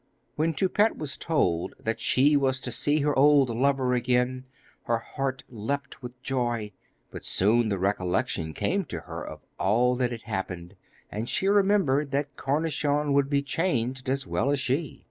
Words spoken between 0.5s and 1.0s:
Toupette